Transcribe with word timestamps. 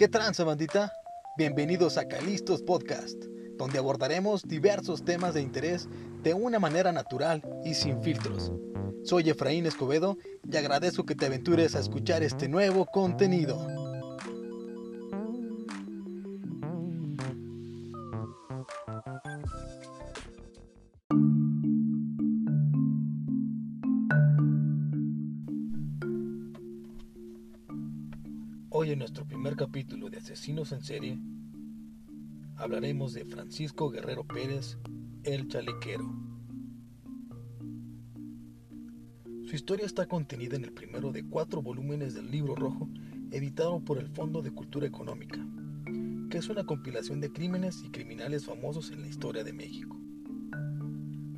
¿Qué 0.00 0.08
tranza, 0.08 0.44
bandita? 0.44 0.94
Bienvenidos 1.36 1.98
a 1.98 2.08
Calistos 2.08 2.62
Podcast, 2.62 3.22
donde 3.58 3.78
abordaremos 3.78 4.48
diversos 4.48 5.04
temas 5.04 5.34
de 5.34 5.42
interés 5.42 5.90
de 6.22 6.32
una 6.32 6.58
manera 6.58 6.90
natural 6.90 7.42
y 7.66 7.74
sin 7.74 8.02
filtros. 8.02 8.50
Soy 9.04 9.28
Efraín 9.28 9.66
Escobedo 9.66 10.16
y 10.50 10.56
agradezco 10.56 11.04
que 11.04 11.14
te 11.14 11.26
aventures 11.26 11.74
a 11.74 11.80
escuchar 11.80 12.22
este 12.22 12.48
nuevo 12.48 12.86
contenido. 12.86 13.79
Hoy 28.72 28.92
en 28.92 29.00
nuestro 29.00 29.26
primer 29.26 29.56
capítulo 29.56 30.10
de 30.10 30.18
Asesinos 30.18 30.70
en 30.70 30.84
Serie 30.84 31.18
hablaremos 32.54 33.12
de 33.12 33.24
Francisco 33.24 33.90
Guerrero 33.90 34.24
Pérez, 34.24 34.78
el 35.24 35.48
chalequero. 35.48 36.08
Su 39.42 39.56
historia 39.56 39.84
está 39.84 40.06
contenida 40.06 40.54
en 40.54 40.62
el 40.62 40.72
primero 40.72 41.10
de 41.10 41.24
cuatro 41.24 41.62
volúmenes 41.62 42.14
del 42.14 42.30
libro 42.30 42.54
rojo 42.54 42.88
editado 43.32 43.80
por 43.80 43.98
el 43.98 44.08
Fondo 44.08 44.40
de 44.40 44.52
Cultura 44.52 44.86
Económica, 44.86 45.44
que 46.30 46.38
es 46.38 46.48
una 46.48 46.62
compilación 46.64 47.20
de 47.20 47.32
crímenes 47.32 47.82
y 47.82 47.90
criminales 47.90 48.44
famosos 48.44 48.92
en 48.92 49.00
la 49.00 49.08
historia 49.08 49.42
de 49.42 49.52
México. 49.52 49.98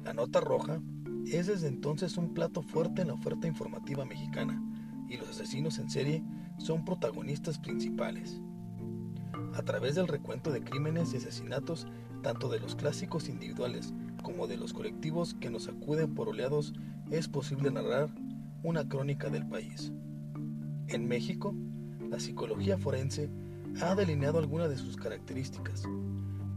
La 0.04 0.12
nota 0.12 0.42
roja 0.42 0.82
es 1.24 1.46
desde 1.46 1.68
entonces 1.68 2.18
un 2.18 2.34
plato 2.34 2.60
fuerte 2.62 3.00
en 3.00 3.08
la 3.08 3.14
oferta 3.14 3.46
informativa 3.46 4.04
mexicana 4.04 4.62
y 5.08 5.16
los 5.16 5.30
asesinos 5.30 5.78
en 5.78 5.88
serie 5.88 6.22
son 6.62 6.84
protagonistas 6.84 7.58
principales. 7.58 8.40
A 9.54 9.62
través 9.62 9.96
del 9.96 10.08
recuento 10.08 10.50
de 10.50 10.62
crímenes 10.62 11.12
y 11.12 11.16
asesinatos, 11.16 11.86
tanto 12.22 12.48
de 12.48 12.60
los 12.60 12.76
clásicos 12.76 13.28
individuales 13.28 13.92
como 14.22 14.46
de 14.46 14.56
los 14.56 14.72
colectivos 14.72 15.34
que 15.34 15.50
nos 15.50 15.68
acuden 15.68 16.14
por 16.14 16.28
oleados, 16.28 16.72
es 17.10 17.28
posible 17.28 17.70
narrar 17.70 18.08
una 18.62 18.88
crónica 18.88 19.28
del 19.28 19.46
país. 19.46 19.92
En 20.86 21.08
México, 21.08 21.54
la 22.08 22.20
psicología 22.20 22.78
forense 22.78 23.28
ha 23.80 23.94
delineado 23.94 24.38
algunas 24.38 24.70
de 24.70 24.76
sus 24.76 24.96
características, 24.96 25.82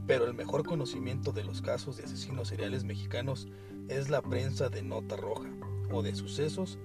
pero 0.06 0.26
el 0.26 0.36
mejor 0.36 0.64
conocimiento 0.64 1.32
de 1.32 1.44
los 1.44 1.62
casos 1.62 1.98
de 1.98 2.04
asesinos 2.04 2.50
seriales 2.50 2.84
mexicanos 2.84 3.48
es 3.88 4.10
la 4.10 4.22
prensa 4.22 4.70
de 4.70 4.84
nota 4.84 5.16
roja 5.16 5.50
o 5.92 6.04
de 6.04 6.14
sucesos 6.14 6.78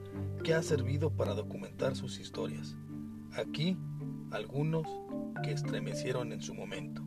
que 0.42 0.54
ha 0.54 0.62
servido 0.62 1.10
para 1.10 1.34
documentar 1.34 1.96
sus 1.96 2.18
historias. 2.18 2.76
Aquí, 3.34 3.76
algunos 4.32 4.86
que 5.42 5.52
estremecieron 5.52 6.32
en 6.32 6.42
su 6.42 6.54
momento. 6.54 7.02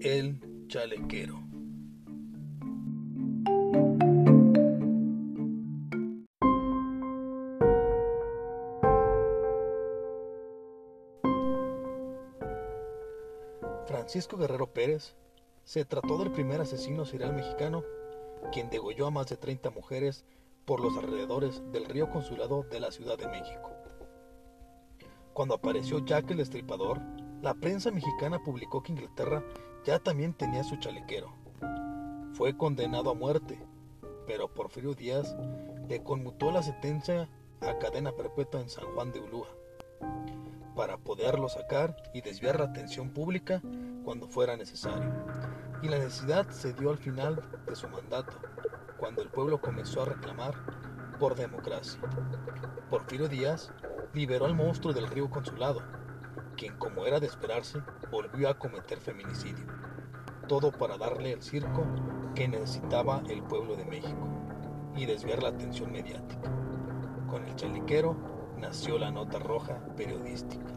El 0.00 0.40
chalequero. 0.68 1.42
Francisco 13.86 14.36
Guerrero 14.36 14.72
Pérez 14.72 15.14
se 15.64 15.84
trató 15.84 16.18
del 16.18 16.32
primer 16.32 16.60
asesino 16.60 17.04
serial 17.04 17.34
mexicano 17.34 17.82
quien 18.50 18.68
degolló 18.68 19.06
a 19.06 19.10
más 19.10 19.28
de 19.28 19.36
30 19.36 19.70
mujeres 19.70 20.24
por 20.64 20.80
los 20.80 20.96
alrededores 20.96 21.62
del 21.72 21.86
río 21.86 22.10
Consulado 22.10 22.64
de 22.64 22.80
la 22.80 22.90
Ciudad 22.90 23.16
de 23.16 23.28
México. 23.28 23.81
Cuando 25.32 25.54
apareció 25.54 26.04
Jack 26.04 26.30
el 26.30 26.36
Destripador, 26.38 27.00
la 27.40 27.54
prensa 27.54 27.90
mexicana 27.90 28.38
publicó 28.38 28.82
que 28.82 28.92
Inglaterra 28.92 29.42
ya 29.84 29.98
también 29.98 30.34
tenía 30.34 30.62
su 30.62 30.76
chalequero. 30.76 31.32
Fue 32.34 32.54
condenado 32.56 33.10
a 33.10 33.14
muerte, 33.14 33.58
pero 34.26 34.52
Porfirio 34.52 34.94
Díaz 34.94 35.34
le 35.88 36.02
conmutó 36.02 36.50
la 36.50 36.62
sentencia 36.62 37.30
a 37.62 37.78
cadena 37.78 38.12
perpetua 38.12 38.60
en 38.60 38.68
San 38.68 38.84
Juan 38.94 39.10
de 39.10 39.20
Ulúa, 39.20 39.48
para 40.76 40.98
poderlo 40.98 41.48
sacar 41.48 41.96
y 42.12 42.20
desviar 42.20 42.58
la 42.58 42.66
atención 42.66 43.10
pública 43.10 43.62
cuando 44.04 44.28
fuera 44.28 44.56
necesario. 44.56 45.10
Y 45.82 45.88
la 45.88 45.98
necesidad 45.98 46.48
se 46.50 46.74
dio 46.74 46.90
al 46.90 46.98
final 46.98 47.42
de 47.66 47.74
su 47.74 47.88
mandato, 47.88 48.36
cuando 48.98 49.22
el 49.22 49.30
pueblo 49.30 49.60
comenzó 49.60 50.02
a 50.02 50.06
reclamar 50.06 50.54
por 51.18 51.34
democracia. 51.36 52.00
Porfirio 52.90 53.28
Díaz 53.28 53.72
liberó 54.14 54.44
al 54.44 54.54
monstruo 54.54 54.92
del 54.92 55.06
río 55.06 55.30
Consulado, 55.30 55.80
quien 56.56 56.76
como 56.76 57.06
era 57.06 57.18
de 57.18 57.26
esperarse, 57.26 57.80
volvió 58.10 58.48
a 58.48 58.58
cometer 58.58 58.98
feminicidio. 58.98 59.64
Todo 60.48 60.70
para 60.70 60.98
darle 60.98 61.32
el 61.32 61.42
circo 61.42 61.84
que 62.34 62.48
necesitaba 62.48 63.22
el 63.28 63.42
pueblo 63.42 63.76
de 63.76 63.84
México 63.84 64.28
y 64.94 65.06
desviar 65.06 65.42
la 65.42 65.48
atención 65.50 65.90
mediática. 65.92 66.50
Con 67.28 67.44
el 67.44 67.56
chalequero 67.56 68.16
nació 68.58 68.98
la 68.98 69.10
nota 69.10 69.38
roja 69.38 69.80
periodística. 69.96 70.72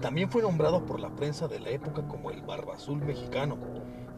También 0.00 0.30
fue 0.30 0.42
nombrado 0.42 0.86
por 0.86 1.00
la 1.00 1.14
prensa 1.14 1.48
de 1.48 1.60
la 1.60 1.70
época 1.70 2.06
como 2.06 2.30
el 2.30 2.42
Barba 2.42 2.76
Azul 2.76 3.02
mexicano, 3.02 3.58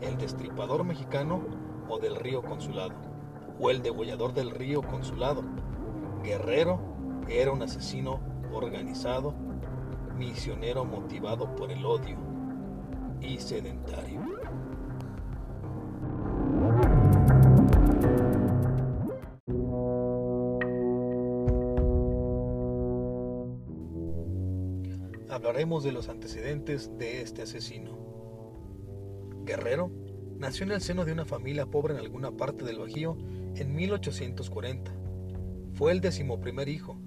el 0.00 0.19
Destripador 0.19 0.84
mexicano 0.84 1.43
o 1.89 1.99
del 1.99 2.17
Río 2.17 2.43
Consulado, 2.43 2.94
o 3.59 3.71
el 3.71 3.83
Degollador 3.83 4.34
del 4.34 4.50
Río 4.50 4.83
Consulado. 4.83 5.43
Guerrero 6.23 6.92
era 7.41 7.50
un 7.50 7.62
asesino 7.62 8.20
organizado, 8.53 9.34
misionero 10.19 10.84
motivado 10.84 11.54
por 11.56 11.70
el 11.70 11.84
odio 11.84 12.19
y 13.20 13.38
sedentario. 13.38 14.20
Hablaremos 25.31 25.82
de 25.82 25.93
los 25.93 26.09
antecedentes 26.10 26.97
de 26.99 27.22
este 27.22 27.43
asesino. 27.43 27.99
Guerrero 29.44 29.91
nació 30.37 30.66
en 30.66 30.72
el 30.72 30.82
seno 30.82 31.06
de 31.06 31.12
una 31.12 31.25
familia 31.25 31.66
pobre 31.66 31.94
en 31.94 32.00
alguna 32.00 32.31
parte 32.32 32.64
del 32.64 32.78
Bajío 32.78 33.16
en 33.56 33.75
1840. 33.75 34.93
Fue 35.72 35.93
el 35.93 36.03
decimoprimer 36.03 36.69
hijo 36.69 37.02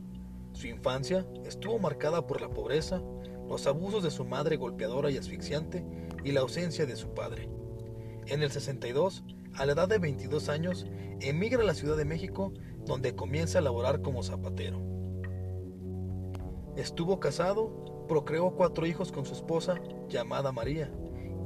su 0.56 0.68
infancia 0.68 1.26
estuvo 1.46 1.78
marcada 1.80 2.26
por 2.26 2.42
la 2.42 2.50
pobreza, 2.50 3.02
los 3.48 3.68
abusos 3.68 4.04
de 4.04 4.12
su 4.12 4.26
madre 4.26 4.56
golpeadora 4.56 5.12
y 5.12 5.18
asfixiante 5.18 5.86
y 6.24 6.32
la 6.32 6.42
ausencia 6.42 6.86
de 6.86 6.96
su 6.96 7.14
padre. 7.14 7.50
En 8.28 8.42
el 8.42 8.52
62, 8.52 9.24
a 9.54 9.66
la 9.66 9.74
edad 9.74 9.88
de 9.88 10.00
22 10.00 10.50
años, 10.50 10.88
emigra 11.22 11.62
a 11.62 11.66
la 11.66 11.74
Ciudad 11.74 11.98
de 11.98 12.06
México, 12.06 12.54
donde 12.86 13.16
comienza 13.16 13.60
a 13.60 13.62
laborar 13.62 14.02
como 14.02 14.24
zapatero. 14.24 14.82
Estuvo 16.76 17.20
casado, 17.20 18.06
procreó 18.08 18.52
cuatro 18.52 18.86
hijos 18.86 19.12
con 19.12 19.26
su 19.26 19.34
esposa, 19.34 19.76
llamada 20.10 20.52
María, 20.52 20.92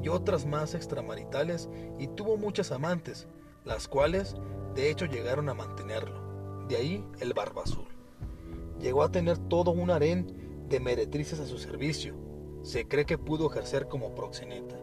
y 0.02 0.10
otras 0.10 0.46
más 0.46 0.74
extramaritales, 0.76 1.70
y 1.98 2.08
tuvo 2.08 2.38
muchas 2.38 2.72
amantes, 2.72 3.28
las 3.66 3.88
cuales 3.88 4.36
de 4.76 4.90
hecho 4.90 5.06
llegaron 5.06 5.50
a 5.50 5.54
mantenerlo. 5.54 6.68
De 6.68 6.78
ahí 6.78 7.06
el 7.20 7.34
barba 7.34 7.64
azul. 7.64 7.99
Llegó 8.80 9.04
a 9.04 9.12
tener 9.12 9.38
todo 9.38 9.72
un 9.72 9.92
harén 9.92 10.28
de 10.70 10.80
meretrices 10.80 11.40
a 11.40 11.46
su 11.46 11.58
servicio. 11.58 12.16
Se 12.64 12.88
cree 12.88 13.06
que 13.06 13.18
pudo 13.18 13.50
ejercer 13.50 13.88
como 13.88 14.16
proxeneta. 14.16 14.76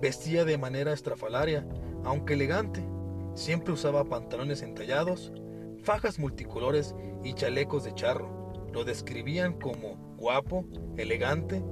Vestía 0.00 0.44
de 0.44 0.58
manera 0.58 0.92
estrafalaria, 0.92 1.66
aunque 2.04 2.34
elegante. 2.34 2.84
Siempre 3.34 3.72
usaba 3.72 4.04
pantalones 4.04 4.62
entallados, 4.62 5.32
fajas 5.82 6.18
multicolores 6.18 6.94
y 7.22 7.34
chalecos 7.34 7.84
de 7.84 7.94
charro. 7.94 8.68
Lo 8.72 8.84
describían 8.84 9.58
como 9.58 10.16
guapo, 10.16 10.64
elegante 10.96 11.62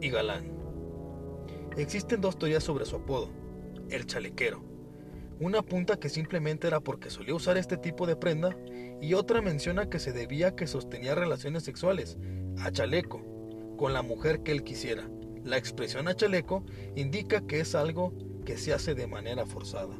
y 0.00 0.10
galán. 0.10 0.52
Existen 1.76 2.20
dos 2.20 2.38
teorías 2.38 2.64
sobre 2.64 2.86
su 2.86 2.96
apodo, 2.96 3.28
el 3.90 4.06
chalequero. 4.06 4.69
Una 5.40 5.60
apunta 5.60 5.96
que 5.98 6.10
simplemente 6.10 6.66
era 6.66 6.80
porque 6.80 7.08
solía 7.08 7.34
usar 7.34 7.56
este 7.56 7.78
tipo 7.78 8.06
de 8.06 8.14
prenda 8.14 8.54
y 9.00 9.14
otra 9.14 9.40
menciona 9.40 9.88
que 9.88 9.98
se 9.98 10.12
debía 10.12 10.48
a 10.48 10.54
que 10.54 10.66
sostenía 10.66 11.14
relaciones 11.14 11.62
sexuales, 11.62 12.18
a 12.58 12.70
chaleco, 12.70 13.22
con 13.78 13.94
la 13.94 14.02
mujer 14.02 14.42
que 14.42 14.52
él 14.52 14.62
quisiera. 14.62 15.08
La 15.42 15.56
expresión 15.56 16.08
a 16.08 16.14
chaleco 16.14 16.66
indica 16.94 17.40
que 17.46 17.60
es 17.60 17.74
algo 17.74 18.12
que 18.44 18.58
se 18.58 18.74
hace 18.74 18.94
de 18.94 19.06
manera 19.06 19.46
forzada. 19.46 19.96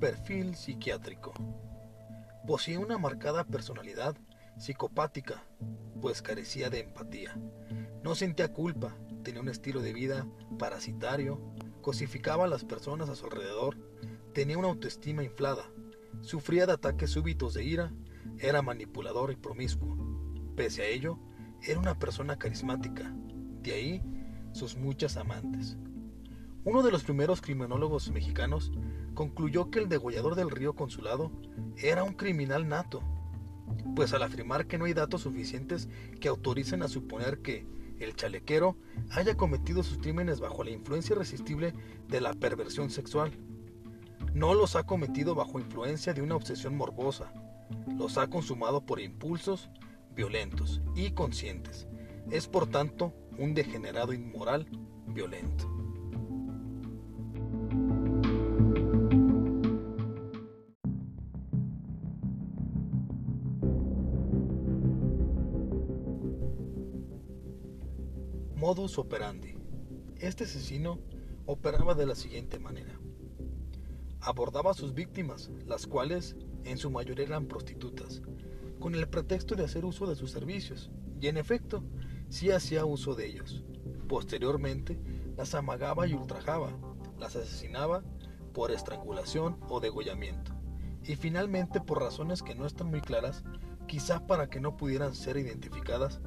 Perfil 0.00 0.54
psiquiátrico. 0.54 1.34
Poseía 2.48 2.80
una 2.80 2.96
marcada 2.96 3.44
personalidad 3.44 4.16
psicopática, 4.56 5.44
pues 6.00 6.22
carecía 6.22 6.70
de 6.70 6.80
empatía. 6.80 7.38
No 8.02 8.14
sentía 8.14 8.54
culpa, 8.54 8.96
tenía 9.22 9.42
un 9.42 9.50
estilo 9.50 9.82
de 9.82 9.92
vida 9.92 10.26
parasitario, 10.58 11.38
cosificaba 11.82 12.46
a 12.46 12.48
las 12.48 12.64
personas 12.64 13.10
a 13.10 13.16
su 13.16 13.26
alrededor, 13.26 13.76
tenía 14.32 14.56
una 14.56 14.68
autoestima 14.68 15.22
inflada, 15.22 15.70
sufría 16.22 16.64
de 16.64 16.72
ataques 16.72 17.10
súbitos 17.10 17.52
de 17.52 17.64
ira, 17.64 17.92
era 18.38 18.62
manipulador 18.62 19.30
y 19.30 19.36
promiscuo. 19.36 19.98
Pese 20.56 20.80
a 20.80 20.86
ello, 20.86 21.18
era 21.62 21.78
una 21.78 21.98
persona 21.98 22.38
carismática, 22.38 23.14
de 23.60 23.74
ahí 23.74 24.02
sus 24.52 24.74
muchas 24.74 25.18
amantes. 25.18 25.76
Uno 26.64 26.82
de 26.82 26.92
los 26.92 27.04
primeros 27.04 27.42
criminólogos 27.42 28.10
mexicanos 28.10 28.72
concluyó 29.18 29.68
que 29.68 29.80
el 29.80 29.88
degollador 29.88 30.36
del 30.36 30.48
río 30.48 30.74
Consulado 30.74 31.32
era 31.76 32.04
un 32.04 32.12
criminal 32.12 32.68
nato, 32.68 33.02
pues 33.96 34.12
al 34.12 34.22
afirmar 34.22 34.68
que 34.68 34.78
no 34.78 34.84
hay 34.84 34.92
datos 34.92 35.22
suficientes 35.22 35.88
que 36.20 36.28
autoricen 36.28 36.84
a 36.84 36.88
suponer 36.88 37.42
que 37.42 37.66
el 37.98 38.14
chalequero 38.14 38.76
haya 39.10 39.36
cometido 39.36 39.82
sus 39.82 39.98
crímenes 39.98 40.38
bajo 40.38 40.62
la 40.62 40.70
influencia 40.70 41.14
irresistible 41.14 41.74
de 42.06 42.20
la 42.20 42.32
perversión 42.32 42.90
sexual. 42.90 43.32
No 44.34 44.54
los 44.54 44.76
ha 44.76 44.84
cometido 44.84 45.34
bajo 45.34 45.58
influencia 45.58 46.14
de 46.14 46.22
una 46.22 46.36
obsesión 46.36 46.76
morbosa, 46.76 47.32
los 47.98 48.18
ha 48.18 48.30
consumado 48.30 48.86
por 48.86 49.00
impulsos 49.00 49.68
violentos 50.14 50.80
y 50.94 51.10
conscientes. 51.10 51.88
Es 52.30 52.46
por 52.46 52.68
tanto 52.68 53.12
un 53.36 53.52
degenerado 53.52 54.12
inmoral 54.12 54.68
violento. 55.08 55.77
Modus 68.68 68.98
operandi. 68.98 69.54
Este 70.18 70.44
asesino 70.44 70.98
operaba 71.46 71.94
de 71.94 72.04
la 72.04 72.14
siguiente 72.14 72.58
manera. 72.58 73.00
Abordaba 74.20 74.72
a 74.72 74.74
sus 74.74 74.92
víctimas, 74.92 75.50
las 75.64 75.86
cuales 75.86 76.36
en 76.64 76.76
su 76.76 76.90
mayoría 76.90 77.24
eran 77.24 77.46
prostitutas, 77.46 78.20
con 78.78 78.94
el 78.94 79.08
pretexto 79.08 79.54
de 79.54 79.64
hacer 79.64 79.86
uso 79.86 80.06
de 80.06 80.16
sus 80.16 80.32
servicios, 80.32 80.90
y 81.18 81.28
en 81.28 81.38
efecto, 81.38 81.82
sí 82.28 82.50
hacía 82.50 82.84
uso 82.84 83.14
de 83.14 83.28
ellos. 83.28 83.64
Posteriormente, 84.06 85.00
las 85.34 85.54
amagaba 85.54 86.06
y 86.06 86.12
ultrajaba, 86.12 86.78
las 87.18 87.36
asesinaba 87.36 88.04
por 88.52 88.70
estrangulación 88.70 89.56
o 89.70 89.80
degollamiento, 89.80 90.52
y 91.04 91.16
finalmente 91.16 91.80
por 91.80 92.02
razones 92.02 92.42
que 92.42 92.54
no 92.54 92.66
están 92.66 92.88
muy 92.88 93.00
claras, 93.00 93.44
quizá 93.86 94.26
para 94.26 94.50
que 94.50 94.60
no 94.60 94.76
pudieran 94.76 95.14
ser 95.14 95.38
identificadas, 95.38 96.20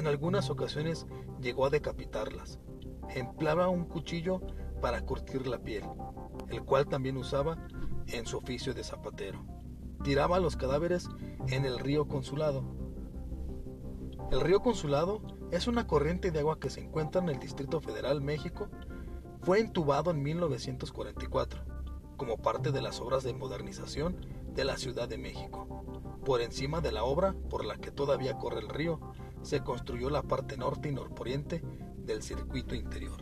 en 0.00 0.06
algunas 0.06 0.50
ocasiones 0.50 1.06
llegó 1.40 1.66
a 1.66 1.70
decapitarlas. 1.70 2.58
Empleaba 3.10 3.68
un 3.68 3.84
cuchillo 3.84 4.40
para 4.80 5.02
curtir 5.02 5.46
la 5.46 5.58
piel, 5.58 5.84
el 6.48 6.64
cual 6.64 6.86
también 6.86 7.16
usaba 7.16 7.58
en 8.06 8.26
su 8.26 8.38
oficio 8.38 8.74
de 8.74 8.82
zapatero. 8.82 9.44
Tiraba 10.02 10.40
los 10.40 10.56
cadáveres 10.56 11.08
en 11.48 11.66
el 11.66 11.78
río 11.78 12.08
Consulado. 12.08 12.64
El 14.30 14.40
río 14.40 14.60
Consulado 14.60 15.20
es 15.50 15.66
una 15.66 15.86
corriente 15.86 16.30
de 16.30 16.40
agua 16.40 16.58
que 16.58 16.70
se 16.70 16.80
encuentra 16.80 17.20
en 17.20 17.28
el 17.28 17.38
Distrito 17.38 17.80
Federal 17.80 18.22
México. 18.22 18.68
Fue 19.42 19.60
entubado 19.60 20.10
en 20.10 20.22
1944 20.22 21.62
como 22.16 22.38
parte 22.38 22.70
de 22.70 22.82
las 22.82 23.00
obras 23.00 23.22
de 23.24 23.32
modernización 23.32 24.16
de 24.54 24.64
la 24.64 24.76
Ciudad 24.76 25.08
de 25.08 25.18
México. 25.18 25.84
Por 26.24 26.40
encima 26.42 26.80
de 26.80 26.92
la 26.92 27.04
obra 27.04 27.34
por 27.48 27.64
la 27.64 27.76
que 27.76 27.90
todavía 27.90 28.36
corre 28.36 28.60
el 28.60 28.68
río, 28.68 29.00
se 29.42 29.60
construyó 29.60 30.10
la 30.10 30.22
parte 30.22 30.56
norte 30.56 30.88
y 30.88 30.92
norporiente 30.92 31.62
del 32.04 32.22
circuito 32.22 32.74
interior. 32.74 33.20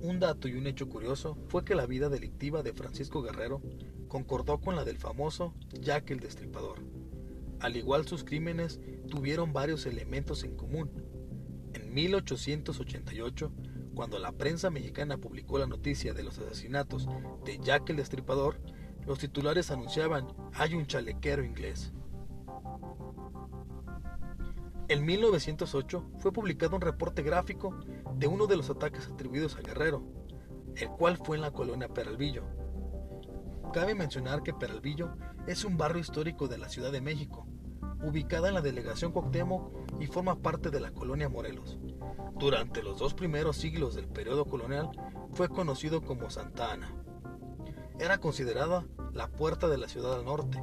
Un 0.00 0.20
dato 0.20 0.48
y 0.48 0.54
un 0.54 0.66
hecho 0.66 0.88
curioso 0.88 1.38
fue 1.48 1.64
que 1.64 1.74
la 1.74 1.86
vida 1.86 2.08
delictiva 2.08 2.62
de 2.62 2.72
Francisco 2.72 3.22
Guerrero 3.22 3.62
concordó 4.06 4.60
con 4.60 4.76
la 4.76 4.84
del 4.84 4.98
famoso 4.98 5.54
Jack 5.80 6.10
el 6.10 6.20
Destripador. 6.20 6.78
Al 7.60 7.76
igual 7.76 8.06
sus 8.06 8.22
crímenes 8.22 8.80
tuvieron 9.08 9.52
varios 9.52 9.86
elementos 9.86 10.44
en 10.44 10.54
común. 10.56 10.90
En 11.72 11.94
1888 11.94 13.50
cuando 13.94 14.18
la 14.18 14.32
prensa 14.32 14.70
mexicana 14.70 15.18
publicó 15.18 15.58
la 15.58 15.66
noticia 15.66 16.14
de 16.14 16.22
los 16.22 16.38
asesinatos 16.38 17.08
de 17.44 17.58
Jack 17.58 17.90
el 17.90 17.96
Destripador, 17.96 18.60
los 19.06 19.18
titulares 19.18 19.70
anunciaban 19.70 20.26
hay 20.54 20.74
un 20.74 20.86
chalequero 20.86 21.44
inglés. 21.44 21.92
En 24.88 25.04
1908 25.04 26.04
fue 26.18 26.32
publicado 26.32 26.76
un 26.76 26.82
reporte 26.82 27.22
gráfico 27.22 27.74
de 28.16 28.26
uno 28.26 28.46
de 28.46 28.56
los 28.56 28.68
ataques 28.68 29.08
atribuidos 29.08 29.56
a 29.56 29.60
Guerrero, 29.60 30.04
el 30.76 30.88
cual 30.88 31.16
fue 31.16 31.36
en 31.36 31.42
la 31.42 31.52
colonia 31.52 31.88
Peralvillo. 31.88 32.44
Cabe 33.72 33.94
mencionar 33.94 34.42
que 34.42 34.52
Peralvillo 34.52 35.16
es 35.46 35.64
un 35.64 35.78
barrio 35.78 36.00
histórico 36.00 36.48
de 36.48 36.58
la 36.58 36.68
Ciudad 36.68 36.92
de 36.92 37.00
México, 37.00 37.46
ubicada 38.04 38.48
en 38.48 38.54
la 38.54 38.60
delegación 38.60 39.12
Cuauhtémoc 39.12 39.72
y 40.00 40.06
forma 40.06 40.36
parte 40.36 40.70
de 40.70 40.80
la 40.80 40.90
colonia 40.92 41.28
Morelos. 41.28 41.78
Durante 42.38 42.82
los 42.82 42.98
dos 42.98 43.14
primeros 43.14 43.56
siglos 43.56 43.94
del 43.94 44.08
periodo 44.08 44.44
colonial 44.44 44.90
fue 45.32 45.48
conocido 45.48 46.02
como 46.02 46.30
Santa 46.30 46.72
Ana. 46.72 46.94
Era 47.98 48.18
considerada 48.18 48.84
la 49.12 49.28
puerta 49.28 49.68
de 49.68 49.78
la 49.78 49.88
ciudad 49.88 50.14
al 50.14 50.24
norte, 50.24 50.62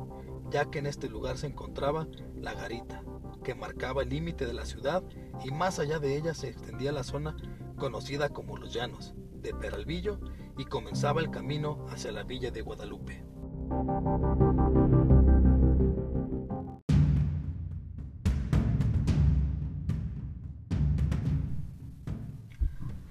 ya 0.49 0.65
que 0.65 0.79
en 0.79 0.85
este 0.85 1.09
lugar 1.09 1.37
se 1.37 1.47
encontraba 1.47 2.07
la 2.35 2.53
garita, 2.53 3.03
que 3.43 3.55
marcaba 3.55 4.03
el 4.03 4.09
límite 4.09 4.45
de 4.45 4.53
la 4.53 4.65
ciudad 4.65 5.03
y 5.43 5.51
más 5.51 5.79
allá 5.79 5.99
de 5.99 6.17
ella 6.17 6.33
se 6.33 6.49
extendía 6.49 6.91
la 6.91 7.03
zona 7.03 7.35
conocida 7.77 8.29
como 8.29 8.57
Los 8.57 8.73
Llanos, 8.73 9.15
de 9.41 9.53
Peralvillo, 9.53 10.19
y 10.57 10.65
comenzaba 10.65 11.21
el 11.21 11.31
camino 11.31 11.85
hacia 11.89 12.11
la 12.11 12.23
villa 12.23 12.51
de 12.51 12.61
Guadalupe. 12.61 13.23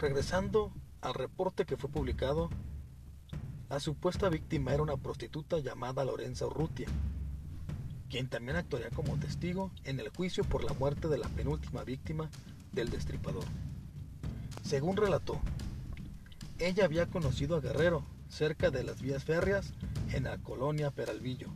Regresando 0.01 0.73
al 1.03 1.13
reporte 1.13 1.67
que 1.67 1.77
fue 1.77 1.91
publicado, 1.91 2.49
la 3.69 3.81
supuesta 3.81 4.31
víctima 4.31 4.73
era 4.73 4.83
una 4.83 4.97
prostituta 4.97 5.59
llamada 5.59 6.07
Lorenza 6.07 6.47
Urrutia, 6.47 6.89
quien 8.09 8.27
también 8.31 8.57
actuaría 8.57 8.89
como 8.89 9.19
testigo 9.19 9.71
en 9.85 10.01
el 10.01 10.09
juicio 10.09 10.43
por 10.45 10.65
la 10.65 10.73
muerte 10.73 11.09
de 11.09 11.19
la 11.19 11.29
penúltima 11.29 11.85
víctima 11.85 12.31
del 12.73 12.89
destripador. 12.89 13.45
Según 14.63 14.97
relató, 14.97 15.39
ella 16.59 16.87
había 16.87 17.05
conocido 17.05 17.57
a 17.57 17.61
Guerrero 17.61 18.03
cerca 18.31 18.71
de 18.71 18.85
las 18.85 19.03
vías 19.03 19.25
férreas 19.25 19.75
en 20.13 20.25
la 20.25 20.39
colonia 20.39 20.91
Peralvillo. 20.91 21.49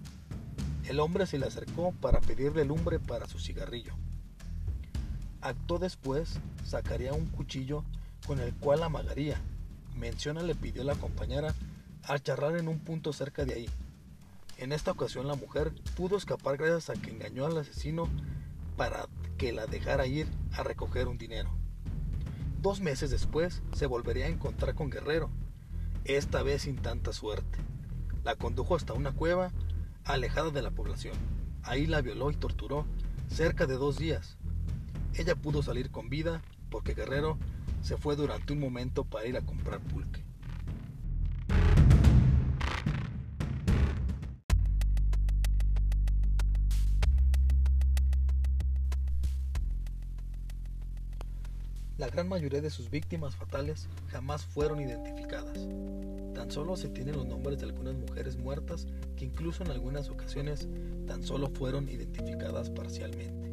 El 0.85 1.01
hombre 1.01 1.25
se 1.25 1.39
le 1.39 1.47
acercó 1.47 1.93
para 1.93 2.21
pedirle 2.21 2.67
lumbre 2.67 3.01
para 3.01 3.27
su 3.27 3.39
cigarrillo. 3.39 3.95
Acto 5.41 5.79
después 5.79 6.41
sacaría 6.63 7.15
un 7.15 7.27
cuchillo 7.29 7.85
con 8.26 8.40
el 8.40 8.54
cual 8.54 8.83
amagaría. 8.83 9.40
Menciona 9.97 10.43
le 10.43 10.54
pidió 10.54 10.85
la 10.85 10.95
acompañara 10.95 11.54
a 12.04 12.19
charlar 12.19 12.57
en 12.57 12.69
un 12.69 12.78
punto 12.78 13.12
cerca 13.12 13.45
de 13.45 13.54
ahí. 13.54 13.71
En 14.59 14.73
esta 14.73 14.93
ocasión 14.93 15.26
la 15.26 15.35
mujer 15.35 15.73
pudo 15.97 16.16
escapar 16.16 16.57
gracias 16.57 16.90
a 16.90 17.00
que 17.00 17.11
engañó 17.11 17.47
al 17.47 17.59
asesino 17.59 18.09
para 18.76 19.07
que 19.38 19.52
la 19.52 19.66
dejara 19.66 20.07
ir 20.07 20.26
a 20.52 20.62
recoger 20.62 21.09
un 21.09 21.19
dinero. 21.19 21.50
Dos 22.61 22.81
meses 22.81 23.11
después 23.11 23.62
se 23.75 23.87
volvería 23.87 24.26
a 24.26 24.31
encontrar 24.31 24.75
con 24.75 24.90
Guerrero, 24.90 25.31
esta 26.04 26.43
vez 26.43 26.62
sin 26.62 26.76
tanta 26.76 27.12
suerte. 27.12 27.59
La 28.23 28.37
condujo 28.37 28.75
hasta 28.75 28.95
una 28.95 29.12
cueva 29.12 29.52
alejada 30.04 30.50
de 30.50 30.62
la 30.62 30.71
población. 30.71 31.14
Ahí 31.62 31.87
la 31.87 32.00
violó 32.00 32.31
y 32.31 32.37
torturó 32.37 32.87
cerca 33.28 33.66
de 33.66 33.75
dos 33.75 33.99
días. 33.99 34.37
Ella 35.14 35.35
pudo 35.35 35.62
salir 35.62 35.90
con 35.90 36.09
vida 36.09 36.43
porque 36.71 36.95
Guerrero 36.95 37.38
se 37.85 37.99
fue 37.99 38.17
durante 38.17 38.55
un 38.55 38.61
momento 38.61 39.05
para 39.05 39.26
ir 39.26 39.37
a 39.37 39.43
comprar 39.43 39.79
pulque. 39.79 40.25
La 51.99 52.09
gran 52.09 52.26
mayoría 52.26 52.62
de 52.62 52.71
sus 52.71 52.88
víctimas 52.88 53.37
fatales 53.37 53.87
jamás 54.09 54.47
fueron 54.47 54.81
identificadas. 54.81 55.59
Tan 56.35 56.50
solo 56.50 56.76
se 56.76 56.88
tienen 56.88 57.17
los 57.17 57.26
nombres 57.26 57.59
de 57.59 57.67
algunas 57.67 57.95
mujeres 57.95 58.38
muertas 58.38 58.87
que 59.14 59.26
incluso 59.26 59.62
en 59.62 59.71
algunas 59.71 60.09
ocasiones 60.09 60.69
tan 61.07 61.23
solo 61.23 61.50
fueron 61.50 61.91
identificadas 61.91 62.71
parcialmente. 62.71 63.53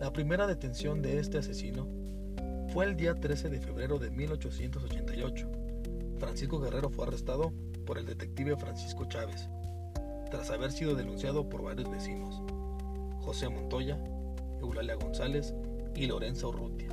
La 0.00 0.12
primera 0.12 0.48
detención 0.48 1.00
de 1.00 1.20
este 1.20 1.38
asesino 1.38 2.07
fue 2.72 2.84
el 2.84 2.96
día 2.96 3.14
13 3.14 3.48
de 3.48 3.60
febrero 3.60 3.98
de 3.98 4.10
1888. 4.10 5.48
Francisco 6.18 6.60
Guerrero 6.60 6.90
fue 6.90 7.06
arrestado 7.06 7.52
por 7.86 7.98
el 7.98 8.04
detective 8.04 8.56
Francisco 8.56 9.06
Chávez, 9.06 9.48
tras 10.30 10.50
haber 10.50 10.70
sido 10.70 10.94
denunciado 10.94 11.48
por 11.48 11.62
varios 11.62 11.90
vecinos, 11.90 12.42
José 13.20 13.48
Montoya, 13.48 13.98
Eulalia 14.60 14.96
González 14.96 15.54
y 15.94 16.06
Lorenza 16.06 16.46
Urrutia, 16.48 16.88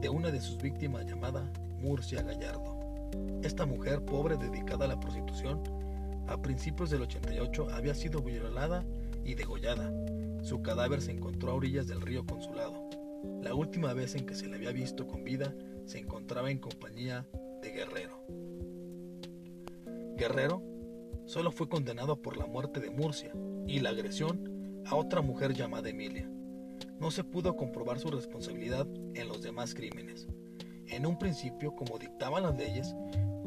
de 0.00 0.08
una 0.08 0.30
de 0.30 0.40
sus 0.40 0.56
víctimas 0.56 1.04
llamada 1.04 1.52
Murcia 1.78 2.22
Gallardo. 2.22 2.78
Esta 3.42 3.66
mujer 3.66 4.02
pobre 4.04 4.38
dedicada 4.38 4.86
a 4.86 4.88
la 4.88 5.00
prostitución, 5.00 5.62
a 6.26 6.40
principios 6.40 6.88
del 6.88 7.02
88 7.02 7.68
había 7.72 7.94
sido 7.94 8.22
violada 8.22 8.84
y 9.24 9.34
degollada. 9.34 9.92
Su 10.42 10.62
cadáver 10.62 11.02
se 11.02 11.12
encontró 11.12 11.50
a 11.50 11.54
orillas 11.54 11.86
del 11.86 12.00
río 12.00 12.24
Consulado. 12.24 12.59
La 13.42 13.54
última 13.54 13.94
vez 13.94 14.14
en 14.14 14.26
que 14.26 14.34
se 14.34 14.48
le 14.48 14.56
había 14.56 14.72
visto 14.72 15.06
con 15.06 15.24
vida 15.24 15.54
se 15.86 15.98
encontraba 15.98 16.50
en 16.50 16.58
compañía 16.58 17.26
de 17.62 17.70
Guerrero. 17.70 18.22
Guerrero 20.16 20.62
solo 21.24 21.50
fue 21.50 21.68
condenado 21.68 22.20
por 22.20 22.36
la 22.36 22.46
muerte 22.46 22.80
de 22.80 22.90
Murcia 22.90 23.32
y 23.66 23.80
la 23.80 23.90
agresión 23.90 24.82
a 24.84 24.94
otra 24.94 25.22
mujer 25.22 25.54
llamada 25.54 25.88
Emilia. 25.88 26.30
No 26.98 27.10
se 27.10 27.24
pudo 27.24 27.56
comprobar 27.56 27.98
su 27.98 28.10
responsabilidad 28.10 28.86
en 29.14 29.28
los 29.28 29.42
demás 29.42 29.74
crímenes. 29.74 30.28
En 30.88 31.06
un 31.06 31.18
principio, 31.18 31.74
como 31.74 31.98
dictaban 31.98 32.42
las 32.42 32.58
leyes, 32.58 32.94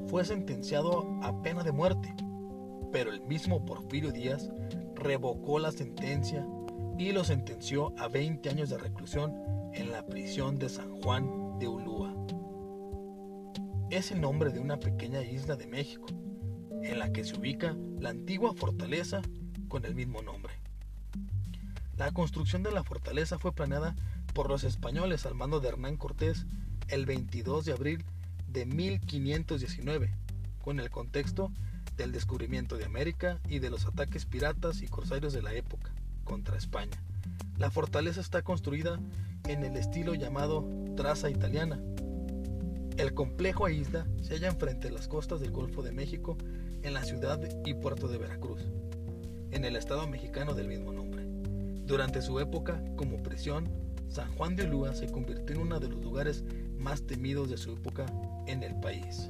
fue 0.08 0.26
sentenciado 0.26 1.08
a 1.22 1.40
pena 1.44 1.64
de 1.64 1.72
muerte, 1.72 2.16
pero 2.92 3.12
el 3.12 3.22
mismo 3.22 3.64
Porfirio 3.64 4.12
Díaz 4.12 4.50
revocó 4.96 5.60
la 5.60 5.72
sentencia 5.72 6.48
y 6.98 7.12
lo 7.12 7.24
sentenció 7.24 7.94
a 7.98 8.08
20 8.08 8.50
años 8.50 8.70
de 8.70 8.78
reclusión 8.78 9.34
en 9.74 9.92
la 9.92 10.06
prisión 10.06 10.60
de 10.60 10.70
San 10.70 11.02
Juan 11.02 11.58
de 11.60 11.68
Ulúa. 11.68 12.14
Es 13.90 14.12
el 14.12 14.22
nombre 14.22 14.52
de 14.52 14.60
una 14.60 14.80
pequeña 14.80 15.22
isla 15.24 15.56
de 15.56 15.68
México, 15.68 16.06
en 16.84 17.00
la 17.00 17.12
que 17.12 17.24
se 17.24 17.36
ubica 17.36 17.76
la 18.00 18.10
antigua 18.10 18.54
fortaleza 18.54 19.22
con 19.68 19.86
el 19.86 19.96
mismo 19.96 20.22
nombre. 20.22 20.54
La 21.98 22.12
construcción 22.12 22.62
de 22.62 22.72
la 22.72 22.84
fortaleza 22.84 23.40
fue 23.40 23.54
planeada 23.54 23.96
por 24.34 24.50
los 24.50 24.64
españoles 24.64 25.26
al 25.26 25.36
mando 25.36 25.60
de 25.60 25.70
Hernán 25.70 25.98
Cortés 25.98 26.46
el 26.88 27.06
22 27.06 27.66
de 27.66 27.72
abril 27.72 28.06
de 28.48 28.66
1519, 28.66 30.14
con 30.64 30.80
el 30.80 30.90
contexto 30.92 31.52
del 31.98 32.12
descubrimiento 32.12 32.78
de 32.78 32.86
América 32.86 33.40
y 33.48 33.60
de 33.60 33.70
los 33.70 33.86
ataques 33.86 34.26
piratas 34.26 34.82
y 34.82 34.88
corsarios 34.88 35.34
de 35.34 35.42
la 35.42 35.54
época 35.54 35.92
contra 36.24 36.58
España. 36.58 37.04
La 37.58 37.70
fortaleza 37.70 38.22
está 38.22 38.42
construida 38.42 39.00
en 39.48 39.64
el 39.64 39.76
estilo 39.78 40.16
llamado 40.16 40.68
traza 40.96 41.30
italiana. 41.30 41.82
El 42.98 43.14
complejo 43.14 43.66
a 43.66 43.72
isla 43.72 44.08
se 44.22 44.36
halla 44.36 44.48
enfrente 44.48 44.88
de 44.88 44.94
las 44.94 45.08
costas 45.08 45.40
del 45.40 45.52
Golfo 45.52 45.82
de 45.82 45.92
México 45.92 46.38
en 46.84 46.94
la 46.94 47.04
ciudad 47.04 47.40
y 47.66 47.74
puerto 47.74 48.08
de 48.08 48.18
Veracruz, 48.18 48.62
en 49.52 49.66
el 49.66 49.76
estado 49.76 50.08
mexicano 50.08 50.54
del 50.54 50.68
mismo 50.68 50.94
nombre. 50.94 51.26
Durante 51.86 52.22
su 52.22 52.40
época 52.40 52.84
como 52.96 53.22
prisión, 53.22 53.70
San 54.10 54.32
Juan 54.36 54.56
de 54.56 54.66
Ulúa 54.66 54.94
se 54.94 55.08
convirtió 55.08 55.56
en 55.56 55.62
uno 55.62 55.80
de 55.80 55.90
los 55.90 56.02
lugares 56.02 56.44
más 56.78 57.02
temidos 57.04 57.50
de 57.50 57.58
su 57.58 57.72
época 57.72 58.06
en 58.48 58.64
el 58.64 58.80
país. 58.80 59.30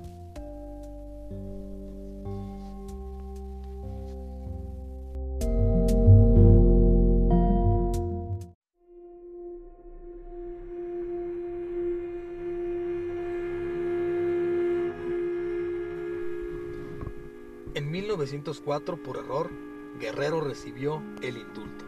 1904, 18.33 19.03
por 19.03 19.17
error, 19.17 19.51
Guerrero 19.99 20.41
recibió 20.41 21.03
el 21.21 21.37
indulto. 21.37 21.85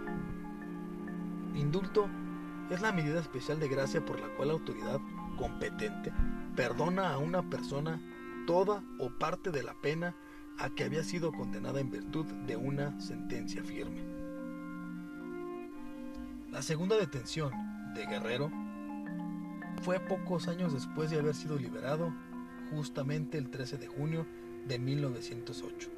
Indulto 1.55 2.07
es 2.69 2.81
la 2.81 2.91
medida 2.91 3.19
especial 3.19 3.59
de 3.59 3.67
gracia 3.67 4.05
por 4.05 4.19
la 4.19 4.27
cual 4.35 4.49
la 4.49 4.53
autoridad 4.53 4.99
competente 5.37 6.13
perdona 6.55 7.11
a 7.11 7.17
una 7.17 7.49
persona 7.49 7.99
toda 8.45 8.83
o 8.99 9.09
parte 9.09 9.49
de 9.49 9.63
la 9.63 9.73
pena 9.81 10.15
a 10.59 10.69
que 10.69 10.83
había 10.83 11.03
sido 11.03 11.31
condenada 11.31 11.79
en 11.79 11.89
virtud 11.89 12.25
de 12.25 12.55
una 12.55 12.99
sentencia 13.01 13.63
firme. 13.63 14.03
La 16.51 16.61
segunda 16.61 16.95
detención 16.95 17.51
de 17.95 18.05
Guerrero 18.05 18.51
fue 19.81 19.99
pocos 19.99 20.47
años 20.47 20.73
después 20.73 21.09
de 21.09 21.19
haber 21.19 21.33
sido 21.33 21.57
liberado, 21.57 22.13
justamente 22.69 23.37
el 23.37 23.49
13 23.49 23.77
de 23.77 23.87
junio 23.87 24.27
de 24.67 24.77
1908. 24.79 25.94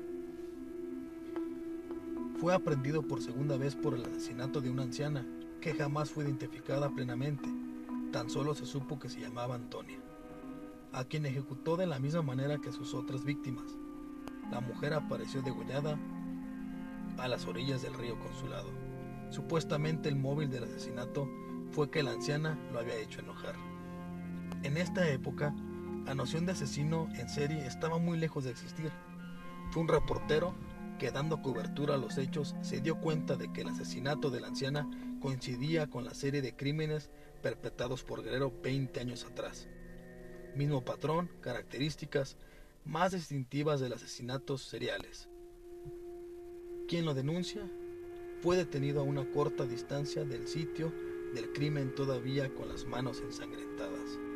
Fue 2.40 2.54
aprendido 2.54 3.02
por 3.02 3.20
segunda 3.20 3.58
vez 3.58 3.76
por 3.76 3.96
el 3.96 4.06
asesinato 4.06 4.62
de 4.62 4.70
una 4.70 4.84
anciana 4.84 5.26
que 5.60 5.74
jamás 5.74 6.12
fue 6.12 6.24
identificada 6.24 6.88
plenamente, 6.92 7.50
tan 8.12 8.30
solo 8.30 8.54
se 8.54 8.68
supo 8.68 9.00
que 9.00 9.10
se 9.10 9.20
llamaba 9.20 9.56
Antonia, 9.56 9.98
a 10.94 11.04
quien 11.04 11.26
ejecutó 11.26 11.78
de 11.78 11.88
la 11.88 11.98
misma 11.98 12.22
manera 12.22 12.60
que 12.60 12.72
sus 12.72 12.94
otras 12.94 13.24
víctimas. 13.24 13.66
La 14.52 14.62
mujer 14.62 14.94
apareció 14.94 15.42
degollada 15.42 15.98
a 17.18 17.28
las 17.28 17.48
orillas 17.48 17.82
del 17.82 17.96
río 17.96 18.20
Consulado. 18.20 18.70
Supuestamente 19.32 20.08
el 20.08 20.16
móvil 20.16 20.52
del 20.52 20.66
asesinato 20.66 21.28
fue 21.72 21.90
que 21.90 22.04
la 22.04 22.12
anciana 22.12 22.56
lo 22.72 22.78
había 22.78 22.98
hecho 22.98 23.20
enojar. 23.20 23.56
En 24.62 24.78
esta 24.78 25.10
época, 25.10 25.56
la 26.06 26.14
noción 26.14 26.46
de 26.46 26.52
asesino 26.52 27.10
en 27.16 27.30
serie 27.30 27.66
estaba 27.66 27.98
muy 27.98 28.20
lejos 28.20 28.44
de 28.44 28.52
existir. 28.52 28.92
Fue 29.72 29.82
un 29.82 29.88
reportero 29.88 30.54
que 30.98 31.12
dando 31.12 31.42
cobertura 31.42 31.96
a 31.96 31.98
los 31.98 32.18
hechos 32.18 32.56
se 32.62 32.82
dio 32.82 33.00
cuenta 33.00 33.36
de 33.36 33.52
que 33.52 33.62
el 33.62 33.70
asesinato 33.70 34.30
de 34.30 34.42
la 34.42 34.48
anciana 34.48 34.90
coincidía 35.22 35.88
con 35.88 36.06
la 36.06 36.14
serie 36.14 36.42
de 36.42 36.56
crímenes 36.56 37.10
perpetrados 37.42 38.04
por 38.04 38.24
Guerrero 38.24 38.54
20 38.64 39.00
años 39.00 39.24
atrás. 39.24 39.68
Mismo 40.56 40.84
patrón, 40.84 41.30
características 41.42 42.38
más 42.86 43.12
distintivas 43.12 43.80
de 43.80 43.90
los 43.90 44.02
asesinatos 44.02 44.64
seriales. 44.64 45.30
Quien 46.88 47.06
lo 47.06 47.14
denuncia 47.14 47.70
fue 48.42 48.56
detenido 48.56 49.02
a 49.02 49.04
una 49.04 49.30
corta 49.32 49.66
distancia 49.66 50.24
del 50.24 50.48
sitio 50.48 50.94
del 51.34 51.52
crimen 51.52 51.94
todavía 51.94 52.54
con 52.54 52.70
las 52.70 52.86
manos 52.86 53.20
ensangrentadas. 53.20 54.27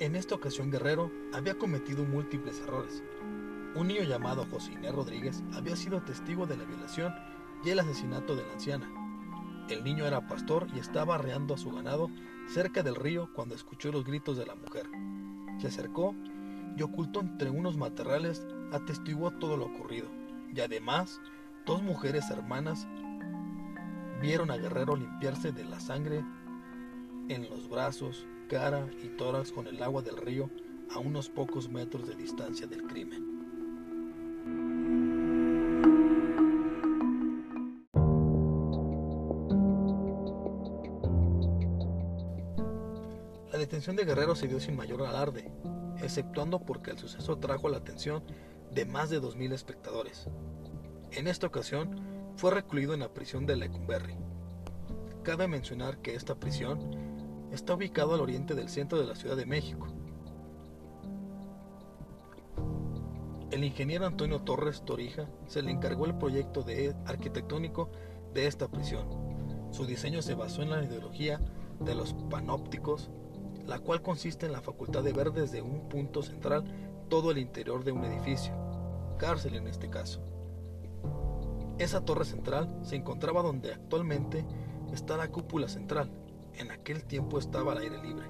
En 0.00 0.16
esta 0.16 0.34
ocasión 0.34 0.70
Guerrero 0.70 1.12
había 1.34 1.58
cometido 1.58 2.06
múltiples 2.06 2.58
errores. 2.60 3.02
Un 3.74 3.88
niño 3.88 4.02
llamado 4.04 4.46
José 4.50 4.72
Inés 4.72 4.94
Rodríguez 4.94 5.42
había 5.52 5.76
sido 5.76 6.00
testigo 6.00 6.46
de 6.46 6.56
la 6.56 6.64
violación 6.64 7.14
y 7.62 7.68
el 7.68 7.80
asesinato 7.80 8.34
de 8.34 8.46
la 8.46 8.52
anciana. 8.54 8.90
El 9.68 9.84
niño 9.84 10.06
era 10.06 10.26
pastor 10.26 10.68
y 10.74 10.78
estaba 10.78 11.16
arreando 11.16 11.52
a 11.52 11.58
su 11.58 11.70
ganado 11.70 12.08
cerca 12.48 12.82
del 12.82 12.96
río 12.96 13.28
cuando 13.34 13.54
escuchó 13.54 13.92
los 13.92 14.06
gritos 14.06 14.38
de 14.38 14.46
la 14.46 14.54
mujer. 14.54 14.88
Se 15.58 15.66
acercó 15.66 16.14
y 16.78 16.82
oculto 16.82 17.20
entre 17.20 17.50
unos 17.50 17.76
matorrales 17.76 18.46
atestiguó 18.72 19.32
todo 19.32 19.58
lo 19.58 19.66
ocurrido. 19.66 20.08
Y 20.54 20.60
además, 20.60 21.20
dos 21.66 21.82
mujeres 21.82 22.30
hermanas 22.30 22.88
vieron 24.22 24.50
a 24.50 24.56
Guerrero 24.56 24.96
limpiarse 24.96 25.52
de 25.52 25.64
la 25.64 25.78
sangre 25.78 26.24
en 27.28 27.50
los 27.50 27.68
brazos, 27.68 28.26
cara 28.50 28.90
y 29.00 29.06
tórax 29.10 29.52
con 29.52 29.68
el 29.68 29.80
agua 29.80 30.02
del 30.02 30.16
río 30.16 30.50
a 30.90 30.98
unos 30.98 31.28
pocos 31.28 31.68
metros 31.68 32.08
de 32.08 32.16
distancia 32.16 32.66
del 32.66 32.82
crimen. 32.82 33.24
La 43.52 43.58
detención 43.58 43.94
de 43.94 44.04
Guerrero 44.04 44.34
se 44.34 44.48
dio 44.48 44.58
sin 44.58 44.74
mayor 44.74 45.02
alarde, 45.02 45.52
exceptuando 46.02 46.58
porque 46.58 46.90
el 46.90 46.98
suceso 46.98 47.38
trajo 47.38 47.68
la 47.68 47.76
atención 47.76 48.24
de 48.72 48.84
más 48.84 49.10
de 49.10 49.22
2.000 49.22 49.52
espectadores. 49.52 50.26
En 51.12 51.28
esta 51.28 51.46
ocasión 51.46 52.32
fue 52.34 52.50
recluido 52.50 52.94
en 52.94 53.00
la 53.00 53.14
prisión 53.14 53.46
de 53.46 53.54
Lecumberri. 53.54 54.16
Cabe 55.22 55.46
mencionar 55.46 55.98
que 55.98 56.16
esta 56.16 56.34
prisión 56.34 56.99
está 57.52 57.74
ubicado 57.74 58.14
al 58.14 58.20
oriente 58.20 58.54
del 58.54 58.68
centro 58.68 58.98
de 58.98 59.06
la 59.06 59.14
Ciudad 59.14 59.36
de 59.36 59.46
México. 59.46 59.88
El 63.50 63.64
ingeniero 63.64 64.06
Antonio 64.06 64.42
Torres 64.42 64.82
Torija 64.84 65.28
se 65.48 65.62
le 65.62 65.72
encargó 65.72 66.06
el 66.06 66.16
proyecto 66.16 66.62
de 66.62 66.94
arquitectónico 67.04 67.90
de 68.32 68.46
esta 68.46 68.68
prisión. 68.68 69.08
Su 69.72 69.86
diseño 69.86 70.22
se 70.22 70.34
basó 70.34 70.62
en 70.62 70.70
la 70.70 70.84
ideología 70.84 71.40
de 71.80 71.94
los 71.94 72.14
panópticos, 72.30 73.10
la 73.66 73.80
cual 73.80 74.02
consiste 74.02 74.46
en 74.46 74.52
la 74.52 74.60
facultad 74.60 75.02
de 75.02 75.12
ver 75.12 75.32
desde 75.32 75.62
un 75.62 75.88
punto 75.88 76.22
central 76.22 76.64
todo 77.08 77.32
el 77.32 77.38
interior 77.38 77.82
de 77.82 77.92
un 77.92 78.04
edificio, 78.04 78.54
cárcel 79.18 79.56
en 79.56 79.66
este 79.66 79.90
caso. 79.90 80.20
Esa 81.78 82.04
torre 82.04 82.24
central 82.24 82.78
se 82.82 82.96
encontraba 82.96 83.42
donde 83.42 83.72
actualmente 83.72 84.44
está 84.92 85.16
la 85.16 85.28
cúpula 85.28 85.66
central. 85.66 86.10
En 86.54 86.70
aquel 86.70 87.04
tiempo 87.04 87.38
estaba 87.38 87.72
al 87.72 87.78
aire 87.78 88.02
libre. 88.02 88.26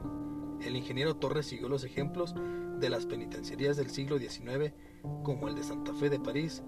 El 0.60 0.76
ingeniero 0.76 1.16
Torres 1.16 1.46
siguió 1.46 1.68
los 1.68 1.84
ejemplos 1.84 2.34
de 2.78 2.90
las 2.90 3.06
penitenciarías 3.06 3.76
del 3.76 3.90
siglo 3.90 4.18
XIX, 4.18 4.72
como 5.22 5.48
el 5.48 5.54
de 5.54 5.62
Santa 5.62 5.94
Fe 5.94 6.10
de 6.10 6.20
París 6.20 6.62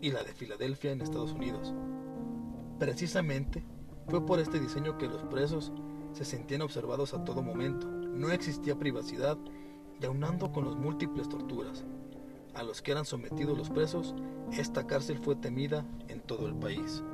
y 0.00 0.10
la 0.10 0.22
de 0.22 0.32
Filadelfia 0.32 0.92
en 0.92 1.00
Estados 1.00 1.32
Unidos. 1.32 1.74
Precisamente 2.78 3.64
fue 4.08 4.24
por 4.24 4.38
este 4.38 4.60
diseño 4.60 4.98
que 4.98 5.08
los 5.08 5.22
presos 5.24 5.72
se 6.12 6.24
sentían 6.24 6.62
observados 6.62 7.14
a 7.14 7.24
todo 7.24 7.42
momento. 7.42 7.88
No 7.88 8.30
existía 8.30 8.78
privacidad 8.78 9.36
y 10.00 10.06
aunando 10.06 10.52
con 10.52 10.64
las 10.64 10.76
múltiples 10.76 11.28
torturas 11.28 11.84
a 12.58 12.64
los 12.64 12.82
que 12.82 12.90
eran 12.90 13.04
sometidos 13.04 13.56
los 13.56 13.70
presos, 13.70 14.14
esta 14.52 14.86
cárcel 14.86 15.18
fue 15.18 15.36
temida 15.36 15.86
en 16.08 16.20
todo 16.20 16.48
el 16.48 16.56
país. 16.56 17.04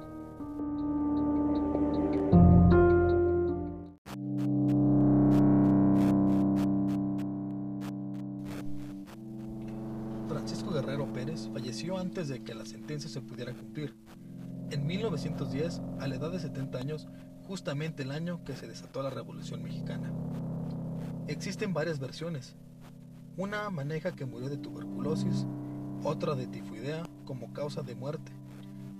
Se 13.00 13.20
pudiera 13.20 13.52
cumplir. 13.52 13.94
En 14.70 14.86
1910, 14.86 15.80
a 16.00 16.08
la 16.08 16.14
edad 16.16 16.30
de 16.30 16.40
70 16.40 16.78
años, 16.78 17.08
justamente 17.46 18.02
el 18.02 18.10
año 18.10 18.42
que 18.44 18.56
se 18.56 18.66
desató 18.66 19.02
la 19.02 19.10
Revolución 19.10 19.62
Mexicana. 19.62 20.12
Existen 21.28 21.74
varias 21.74 21.98
versiones. 21.98 22.56
Una 23.36 23.68
maneja 23.70 24.12
que 24.12 24.26
murió 24.26 24.48
de 24.48 24.56
tuberculosis, 24.56 25.46
otra 26.02 26.34
de 26.34 26.46
tifoidea 26.46 27.02
como 27.24 27.52
causa 27.52 27.82
de 27.82 27.94
muerte, 27.94 28.32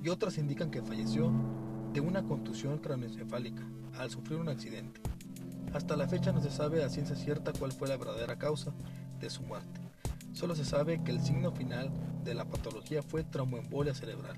y 0.02 0.08
otras 0.08 0.38
indican 0.38 0.70
que 0.70 0.82
falleció 0.82 1.32
de 1.92 2.00
una 2.00 2.24
contusión 2.24 2.78
craneoencefálica 2.78 3.62
al 3.98 4.10
sufrir 4.10 4.38
un 4.38 4.48
accidente. 4.48 5.00
Hasta 5.72 5.96
la 5.96 6.08
fecha 6.08 6.32
no 6.32 6.40
se 6.40 6.50
sabe 6.50 6.84
a 6.84 6.88
ciencia 6.88 7.16
cierta 7.16 7.52
cuál 7.52 7.72
fue 7.72 7.88
la 7.88 7.96
verdadera 7.96 8.36
causa 8.38 8.72
de 9.20 9.30
su 9.30 9.42
muerte. 9.42 9.80
Solo 10.32 10.54
se 10.54 10.64
sabe 10.64 11.02
que 11.02 11.12
el 11.12 11.20
signo 11.20 11.52
final 11.52 11.90
de 12.24 12.34
la 12.34 12.44
patología 12.44 13.02
fue 13.02 13.22
traumoembolia 13.22 13.94
cerebral. 13.94 14.36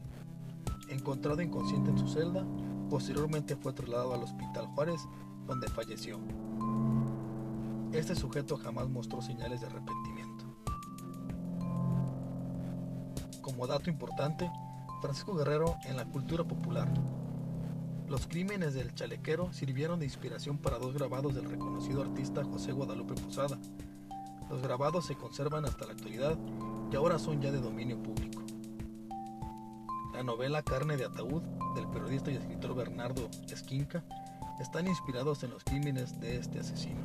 Encontrado 0.88 1.40
inconsciente 1.40 1.90
en 1.90 1.98
su 1.98 2.08
celda, 2.08 2.44
posteriormente 2.90 3.56
fue 3.56 3.72
trasladado 3.72 4.14
al 4.14 4.22
Hospital 4.22 4.66
Juárez, 4.68 5.00
donde 5.46 5.68
falleció. 5.68 6.18
Este 7.92 8.14
sujeto 8.14 8.56
jamás 8.56 8.88
mostró 8.88 9.22
señales 9.22 9.60
de 9.60 9.68
arrepentimiento. 9.68 10.44
Como 13.40 13.66
dato 13.66 13.88
importante, 13.90 14.50
Francisco 15.00 15.34
Guerrero 15.34 15.76
en 15.84 15.96
la 15.96 16.04
cultura 16.04 16.44
popular. 16.44 16.92
Los 18.08 18.26
crímenes 18.26 18.74
del 18.74 18.94
chalequero 18.94 19.52
sirvieron 19.52 19.98
de 19.98 20.06
inspiración 20.06 20.58
para 20.58 20.78
dos 20.78 20.94
grabados 20.94 21.34
del 21.34 21.48
reconocido 21.48 22.02
artista 22.02 22.44
José 22.44 22.72
Guadalupe 22.72 23.14
Posada. 23.14 23.58
Los 24.48 24.62
grabados 24.62 25.06
se 25.06 25.16
conservan 25.16 25.64
hasta 25.64 25.86
la 25.86 25.92
actualidad 25.92 26.36
y 26.90 26.96
ahora 26.96 27.18
son 27.18 27.40
ya 27.40 27.50
de 27.50 27.60
dominio 27.60 28.00
público. 28.02 28.42
La 30.12 30.22
novela 30.22 30.62
Carne 30.62 30.96
de 30.96 31.04
Ataúd 31.04 31.42
del 31.74 31.88
periodista 31.88 32.30
y 32.30 32.36
escritor 32.36 32.74
Bernardo 32.74 33.28
Esquinca 33.50 34.04
están 34.60 34.86
inspirados 34.86 35.42
en 35.42 35.50
los 35.50 35.62
crímenes 35.64 36.18
de 36.20 36.36
este 36.36 36.60
asesino. 36.60 37.02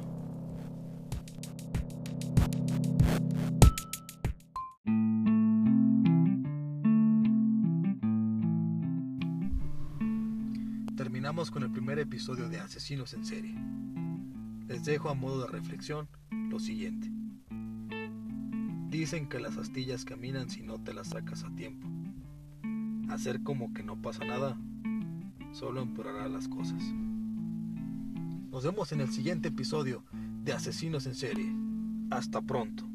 Terminamos 10.95 11.51
con 11.51 11.63
el 11.63 11.71
primer 11.71 11.99
episodio 11.99 12.47
de 12.47 12.59
Asesinos 12.59 13.13
en 13.13 13.25
serie. 13.25 13.55
Les 14.67 14.85
dejo 14.85 15.09
a 15.09 15.15
modo 15.15 15.41
de 15.41 15.47
reflexión 15.47 16.07
lo 16.31 16.59
siguiente. 16.59 17.20
Dicen 18.91 19.27
que 19.27 19.39
las 19.39 19.57
astillas 19.57 20.05
caminan 20.05 20.51
si 20.51 20.61
no 20.61 20.77
te 20.77 20.93
las 20.93 21.07
sacas 21.07 21.43
a 21.43 21.49
tiempo 21.55 21.87
hacer 23.09 23.43
como 23.43 23.73
que 23.73 23.83
no 23.83 24.01
pasa 24.01 24.23
nada 24.25 24.57
solo 25.51 25.81
empeorará 25.81 26.29
las 26.29 26.47
cosas. 26.47 26.81
Nos 28.51 28.63
vemos 28.63 28.91
en 28.91 29.01
el 29.01 29.09
siguiente 29.09 29.49
episodio 29.49 30.03
de 30.43 30.53
Asesinos 30.53 31.05
en 31.05 31.15
Serie. 31.15 31.53
Hasta 32.09 32.41
pronto. 32.41 32.90